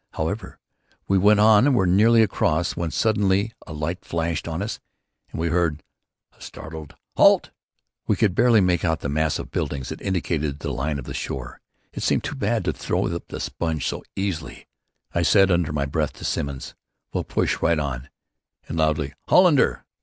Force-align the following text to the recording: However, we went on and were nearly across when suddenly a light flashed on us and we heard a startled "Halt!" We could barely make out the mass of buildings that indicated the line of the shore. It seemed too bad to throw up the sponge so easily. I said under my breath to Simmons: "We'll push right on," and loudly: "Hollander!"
However, 0.13 0.57
we 1.07 1.19
went 1.19 1.39
on 1.39 1.67
and 1.67 1.75
were 1.75 1.85
nearly 1.85 2.23
across 2.23 2.75
when 2.75 2.89
suddenly 2.89 3.53
a 3.67 3.71
light 3.71 4.03
flashed 4.03 4.47
on 4.47 4.63
us 4.63 4.79
and 5.29 5.39
we 5.39 5.49
heard 5.49 5.83
a 6.35 6.41
startled 6.41 6.95
"Halt!" 7.17 7.51
We 8.07 8.15
could 8.15 8.33
barely 8.33 8.61
make 8.61 8.83
out 8.83 9.01
the 9.01 9.09
mass 9.09 9.37
of 9.37 9.51
buildings 9.51 9.89
that 9.89 10.01
indicated 10.01 10.57
the 10.57 10.73
line 10.73 10.97
of 10.97 11.05
the 11.05 11.13
shore. 11.13 11.61
It 11.93 12.01
seemed 12.01 12.23
too 12.23 12.33
bad 12.33 12.65
to 12.65 12.73
throw 12.73 13.05
up 13.15 13.27
the 13.27 13.39
sponge 13.39 13.87
so 13.87 14.03
easily. 14.15 14.67
I 15.13 15.21
said 15.21 15.51
under 15.51 15.71
my 15.71 15.85
breath 15.85 16.13
to 16.13 16.25
Simmons: 16.25 16.73
"We'll 17.13 17.23
push 17.23 17.61
right 17.61 17.77
on," 17.77 18.09
and 18.67 18.79
loudly: 18.79 19.13
"Hollander!" 19.27 19.85